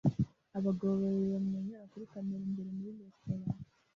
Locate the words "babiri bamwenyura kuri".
1.03-2.09